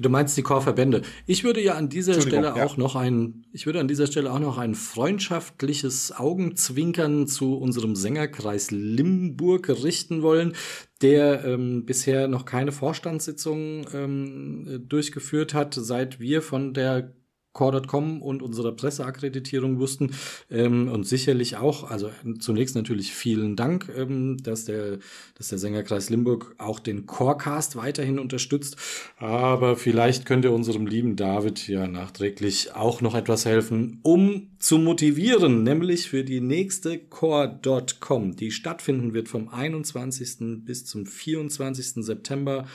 [0.00, 1.02] Du meinst die Chorverbände.
[1.26, 2.82] Ich würde ja an dieser Stelle auch ja.
[2.82, 8.70] noch ein, ich würde an dieser Stelle auch noch ein freundschaftliches Augenzwinkern zu unserem Sängerkreis
[8.70, 10.54] Limburg richten wollen,
[11.02, 17.12] der ähm, bisher noch keine Vorstandssitzung ähm, durchgeführt hat, seit wir von der
[17.58, 20.12] Core.com und unserer Presseakkreditierung wussten
[20.48, 24.98] ähm, und sicherlich auch, also zunächst natürlich vielen Dank, ähm, dass der,
[25.36, 28.76] dass der Sängerkreis Limburg auch den Corecast weiterhin unterstützt.
[29.16, 35.64] Aber vielleicht könnte unserem lieben David ja nachträglich auch noch etwas helfen, um zu motivieren,
[35.64, 40.64] nämlich für die nächste Core.com, die stattfinden wird vom 21.
[40.64, 42.04] bis zum 24.
[42.04, 42.66] September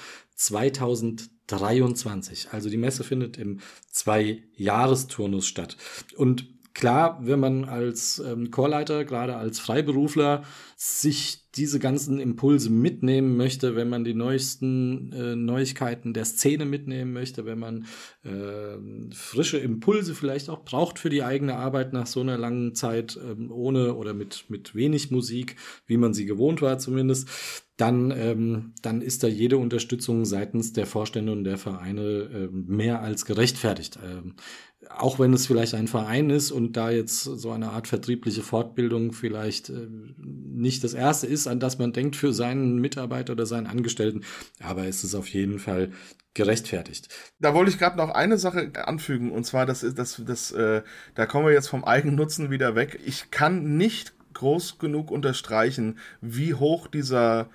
[1.47, 2.47] 2023.
[2.51, 3.59] Also die Messe findet im
[3.91, 5.77] Zwei-Jahresturnus statt.
[6.15, 10.43] Und klar, wenn man als ähm, Chorleiter, gerade als Freiberufler,
[10.75, 17.13] sich diese ganzen Impulse mitnehmen möchte, wenn man die neuesten äh, Neuigkeiten der Szene mitnehmen
[17.13, 17.85] möchte, wenn man
[18.23, 23.19] äh, frische Impulse vielleicht auch braucht für die eigene Arbeit nach so einer langen Zeit
[23.23, 27.29] ähm, ohne oder mit, mit wenig Musik, wie man sie gewohnt war zumindest,
[27.77, 33.01] dann, ähm, dann ist da jede Unterstützung seitens der Vorstände und der Vereine äh, mehr
[33.01, 33.97] als gerechtfertigt.
[34.03, 34.35] Ähm,
[34.89, 39.13] auch wenn es vielleicht ein Verein ist und da jetzt so eine Art vertriebliche Fortbildung
[39.13, 43.67] vielleicht äh, nicht das erste ist, an das man denkt für seinen Mitarbeiter oder seinen
[43.67, 44.23] Angestellten,
[44.61, 45.91] aber es ist auf jeden Fall
[46.33, 47.09] gerechtfertigt.
[47.39, 50.83] Da wollte ich gerade noch eine Sache anfügen und zwar das das das äh,
[51.15, 52.99] da kommen wir jetzt vom Eigennutzen wieder weg.
[53.05, 57.49] Ich kann nicht groß genug unterstreichen, wie hoch dieser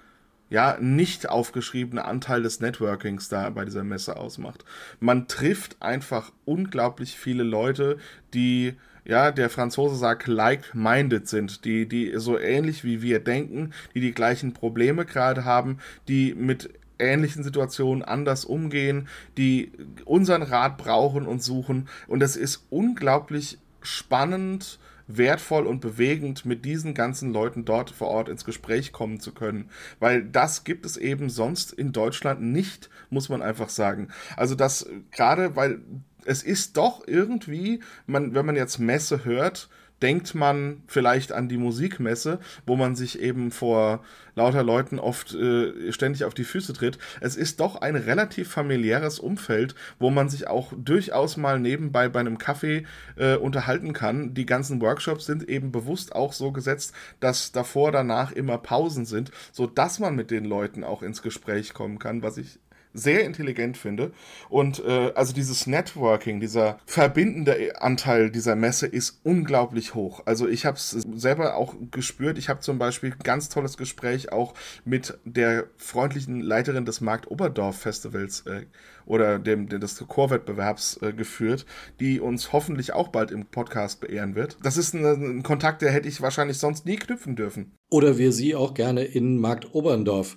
[0.50, 4.64] ja, nicht aufgeschriebene Anteil des Networkings da bei dieser Messe ausmacht.
[5.00, 7.98] Man trifft einfach unglaublich viele Leute,
[8.34, 14.00] die, ja, der Franzose sagt, like-minded sind, die, die so ähnlich wie wir denken, die
[14.00, 19.70] die gleichen Probleme gerade haben, die mit ähnlichen Situationen anders umgehen, die
[20.04, 21.88] unseren Rat brauchen und suchen.
[22.06, 24.78] Und das ist unglaublich spannend,
[25.09, 29.71] wertvoll und bewegend, mit diesen ganzen Leuten dort vor Ort ins Gespräch kommen zu können.
[29.99, 34.09] Weil das gibt es eben sonst in Deutschland nicht, muss man einfach sagen.
[34.37, 35.81] Also das gerade, weil
[36.25, 39.68] es ist doch irgendwie, man, wenn man jetzt Messe hört,
[40.02, 45.92] denkt man vielleicht an die Musikmesse, wo man sich eben vor lauter Leuten oft äh,
[45.92, 46.98] ständig auf die Füße tritt.
[47.20, 52.20] Es ist doch ein relativ familiäres Umfeld, wo man sich auch durchaus mal nebenbei bei
[52.20, 52.84] einem Kaffee
[53.16, 54.34] äh, unterhalten kann.
[54.34, 59.32] Die ganzen Workshops sind eben bewusst auch so gesetzt, dass davor, danach immer Pausen sind,
[59.52, 62.61] so dass man mit den Leuten auch ins Gespräch kommen kann, was ich
[62.94, 64.12] sehr intelligent finde.
[64.48, 70.22] Und äh, also dieses Networking, dieser verbindende Anteil dieser Messe ist unglaublich hoch.
[70.27, 72.38] Also ich habe es selber auch gespürt.
[72.38, 77.31] Ich habe zum Beispiel ein ganz tolles Gespräch auch mit der freundlichen Leiterin des Markt
[77.31, 78.66] Oberdorf Festivals äh,
[79.09, 81.66] oder dem, des Chorwettbewerbs äh, geführt,
[81.98, 84.59] die uns hoffentlich auch bald im Podcast beehren wird.
[84.62, 87.72] Das ist ein, ein Kontakt, der hätte ich wahrscheinlich sonst nie knüpfen dürfen.
[87.90, 90.37] Oder wir sie auch gerne in Markt Oberndorf.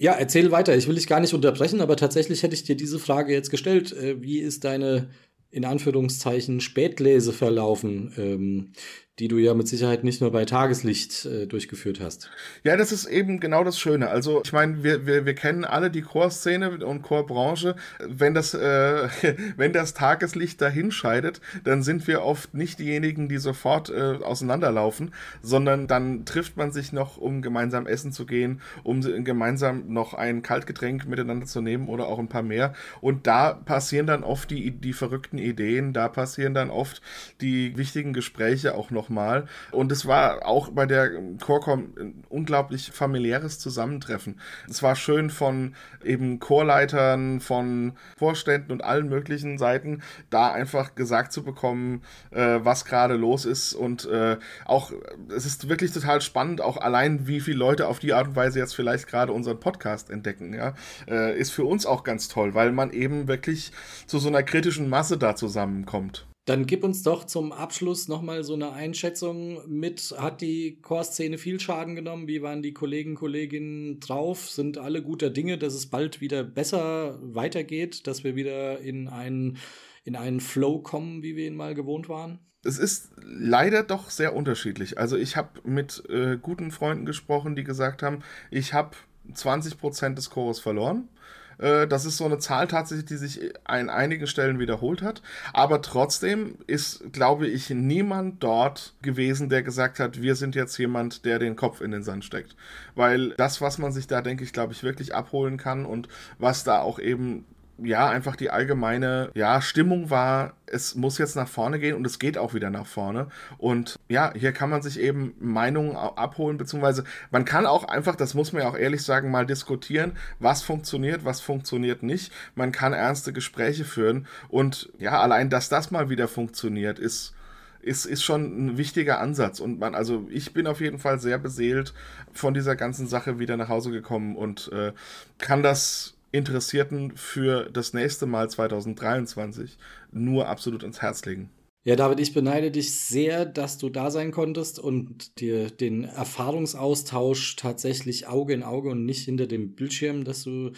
[0.00, 0.76] Ja, erzähl weiter.
[0.76, 3.92] Ich will dich gar nicht unterbrechen, aber tatsächlich hätte ich dir diese Frage jetzt gestellt.
[3.92, 5.10] Äh, wie ist deine,
[5.50, 8.12] in Anführungszeichen, Spätlese verlaufen?
[8.16, 8.72] Ähm,
[9.18, 12.30] die du ja mit Sicherheit nicht nur bei Tageslicht äh, durchgeführt hast.
[12.62, 14.08] Ja, das ist eben genau das Schöne.
[14.08, 17.74] Also ich meine, wir, wir, wir kennen alle die Chorszene und Chorbranche.
[17.98, 19.08] Wenn das, äh,
[19.56, 25.12] wenn das Tageslicht dahin scheidet, dann sind wir oft nicht diejenigen, die sofort äh, auseinanderlaufen,
[25.42, 30.42] sondern dann trifft man sich noch, um gemeinsam essen zu gehen, um gemeinsam noch ein
[30.42, 32.74] Kaltgetränk miteinander zu nehmen oder auch ein paar mehr.
[33.00, 37.02] Und da passieren dann oft die, die verrückten Ideen, da passieren dann oft
[37.40, 39.46] die wichtigen Gespräche auch noch nochmal.
[39.70, 44.40] Und es war auch bei der Chorcom ein unglaublich familiäres Zusammentreffen.
[44.68, 51.32] Es war schön von eben Chorleitern, von Vorständen und allen möglichen Seiten, da einfach gesagt
[51.32, 53.74] zu bekommen, äh, was gerade los ist.
[53.74, 54.92] Und äh, auch,
[55.34, 58.58] es ist wirklich total spannend, auch allein, wie viele Leute auf die Art und Weise
[58.58, 60.54] jetzt vielleicht gerade unseren Podcast entdecken.
[60.54, 60.74] Ja?
[61.08, 63.72] Äh, ist für uns auch ganz toll, weil man eben wirklich
[64.06, 66.27] zu so einer kritischen Masse da zusammenkommt.
[66.48, 70.14] Dann gib uns doch zum Abschluss nochmal so eine Einschätzung mit.
[70.16, 72.26] Hat die Chorszene viel Schaden genommen?
[72.26, 74.48] Wie waren die Kollegen, Kolleginnen drauf?
[74.48, 79.58] Sind alle guter Dinge, dass es bald wieder besser weitergeht, dass wir wieder in einen,
[80.04, 82.38] in einen Flow kommen, wie wir ihn mal gewohnt waren?
[82.64, 84.96] Es ist leider doch sehr unterschiedlich.
[84.96, 88.96] Also ich habe mit äh, guten Freunden gesprochen, die gesagt haben, ich habe
[89.34, 91.10] 20% des Chores verloren.
[91.58, 95.22] Äh, das ist so eine Zahl tatsächlich, die sich an einigen Stellen wiederholt hat.
[95.52, 101.24] Aber trotzdem ist, glaube ich, niemand dort gewesen, der gesagt hat, wir sind jetzt jemand,
[101.24, 102.56] der den Kopf in den Sand steckt.
[102.94, 106.64] Weil das, was man sich da, denke ich, glaube ich, wirklich abholen kann und was
[106.64, 107.44] da auch eben
[107.82, 112.18] ja, einfach die allgemeine, ja, Stimmung war, es muss jetzt nach vorne gehen und es
[112.18, 113.28] geht auch wieder nach vorne.
[113.56, 118.34] Und ja, hier kann man sich eben Meinungen abholen, beziehungsweise man kann auch einfach, das
[118.34, 122.32] muss man ja auch ehrlich sagen, mal diskutieren, was funktioniert, was funktioniert nicht.
[122.54, 127.34] Man kann ernste Gespräche führen und ja, allein, dass das mal wieder funktioniert, ist,
[127.80, 129.60] ist, ist schon ein wichtiger Ansatz.
[129.60, 131.94] Und man, also ich bin auf jeden Fall sehr beseelt
[132.32, 134.92] von dieser ganzen Sache wieder nach Hause gekommen und äh,
[135.38, 139.78] kann das Interessierten für das nächste Mal 2023
[140.12, 141.50] nur absolut ins Herz legen.
[141.84, 147.56] Ja, David, ich beneide dich sehr, dass du da sein konntest und dir den Erfahrungsaustausch
[147.56, 150.72] tatsächlich Auge in Auge und nicht hinter dem Bildschirm, dass du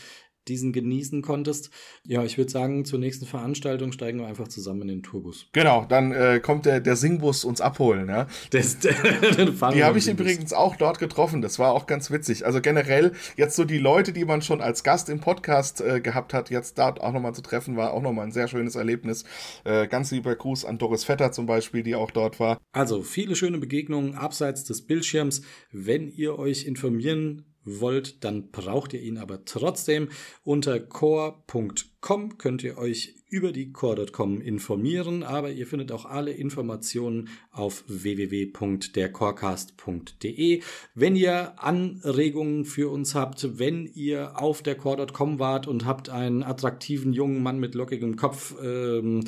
[0.51, 1.71] diesen genießen konntest.
[2.05, 5.47] Ja, ich würde sagen, zur nächsten Veranstaltung steigen wir einfach zusammen in den Tourbus.
[5.53, 8.09] Genau, dann äh, kommt der, der Singbus uns abholen.
[8.09, 8.27] Ja?
[8.51, 11.41] Das, die habe ich übrigens auch dort getroffen.
[11.41, 12.45] Das war auch ganz witzig.
[12.45, 16.35] Also generell jetzt so die Leute, die man schon als Gast im Podcast äh, gehabt
[16.35, 19.25] hat, jetzt dort auch nochmal zu treffen, war auch nochmal ein sehr schönes Erlebnis.
[19.65, 22.59] Äh, ganz lieber Gruß an Doris Vetter zum Beispiel, die auch dort war.
[22.73, 25.43] Also viele schöne Begegnungen abseits des Bildschirms.
[25.71, 30.09] Wenn ihr euch informieren wollt, dann braucht ihr ihn aber trotzdem.
[30.43, 37.29] Unter core.com könnt ihr euch über die core.com informieren, aber ihr findet auch alle Informationen
[37.53, 40.63] auf www.dercorecast.de.
[40.95, 46.43] Wenn ihr Anregungen für uns habt, wenn ihr auf der core.com wart und habt einen
[46.43, 49.23] attraktiven jungen Mann mit lockigem Kopf, ähm,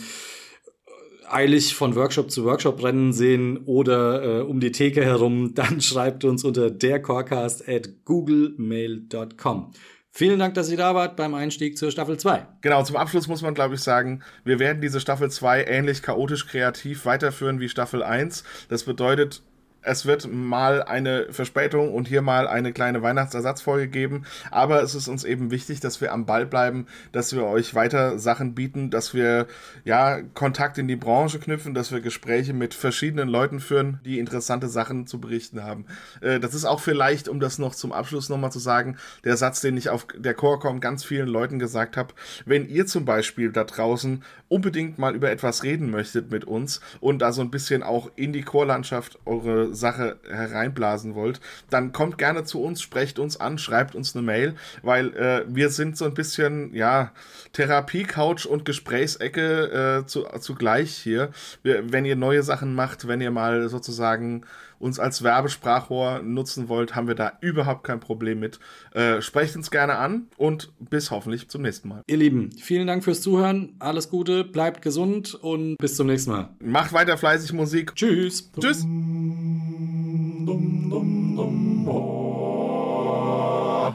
[1.33, 6.25] eilig von Workshop zu Workshop rennen sehen oder äh, um die Theke herum, dann schreibt
[6.25, 9.73] uns unter dercorecast at googlemail.com.
[10.15, 12.47] Vielen Dank, dass ihr da wart beim Einstieg zur Staffel 2.
[12.61, 16.47] Genau, zum Abschluss muss man, glaube ich, sagen, wir werden diese Staffel 2 ähnlich chaotisch
[16.47, 18.45] kreativ weiterführen wie Staffel 1.
[18.69, 19.43] Das bedeutet,
[19.83, 24.25] Es wird mal eine Verspätung und hier mal eine kleine Weihnachtsersatzfolge geben.
[24.51, 28.19] Aber es ist uns eben wichtig, dass wir am Ball bleiben, dass wir euch weiter
[28.19, 29.47] Sachen bieten, dass wir
[29.85, 34.69] ja Kontakt in die Branche knüpfen, dass wir Gespräche mit verschiedenen Leuten führen, die interessante
[34.69, 35.87] Sachen zu berichten haben.
[36.21, 39.61] Äh, das ist auch vielleicht, um das noch zum Abschluss nochmal zu sagen, der Satz,
[39.61, 42.15] den ich auf der Chorcom ganz vielen Leuten gesagt habe.
[42.47, 47.21] Wenn ihr zum Beispiel da draußen unbedingt mal über etwas reden möchtet mit uns und
[47.21, 52.45] da so ein bisschen auch in die Chorlandschaft eure Sache hereinblasen wollt, dann kommt gerne
[52.45, 56.15] zu uns, sprecht uns an, schreibt uns eine Mail, weil äh, wir sind so ein
[56.15, 57.13] bisschen, ja,
[57.53, 61.31] Therapie-Couch und Gesprächsecke äh, zu, zugleich hier.
[61.63, 64.45] Wir, wenn ihr neue Sachen macht, wenn ihr mal sozusagen
[64.83, 68.59] uns als Werbesprachrohr nutzen wollt, haben wir da überhaupt kein Problem mit.
[68.93, 72.03] Äh, sprecht uns gerne an und bis hoffentlich zum nächsten Mal.
[72.07, 73.77] Ihr Lieben, vielen Dank fürs Zuhören.
[73.79, 76.49] Alles Gute, bleibt gesund und bis zum nächsten Mal.
[76.59, 77.95] Macht weiter fleißig Musik.
[77.95, 78.51] Tschüss.
[78.61, 78.83] Tschüss.
[78.83, 80.47] Dum,
[80.91, 83.95] dum, dum, oh.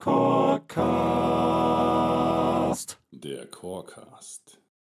[0.00, 0.58] Chorcast.
[3.12, 4.49] Der Chorecast.